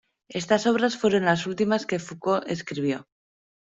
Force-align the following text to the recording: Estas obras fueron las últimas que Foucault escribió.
Estas 0.31 0.65
obras 0.65 0.97
fueron 0.97 1.25
las 1.25 1.45
últimas 1.45 1.85
que 1.85 1.99
Foucault 1.99 2.47
escribió. 2.49 3.05